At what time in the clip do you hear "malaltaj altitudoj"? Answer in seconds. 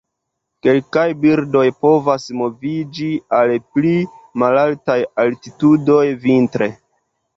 4.45-6.05